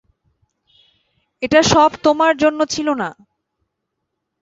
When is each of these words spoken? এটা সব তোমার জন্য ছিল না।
এটা 1.43 1.59
সব 1.63 1.91
তোমার 2.03 2.33
জন্য 2.37 2.59
ছিল 2.65 2.87
না। 2.93 3.09